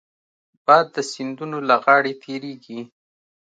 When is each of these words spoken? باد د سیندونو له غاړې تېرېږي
باد 0.65 0.85
د 0.95 0.97
سیندونو 1.11 1.57
له 1.69 1.75
غاړې 1.83 2.13
تېرېږي 2.23 2.79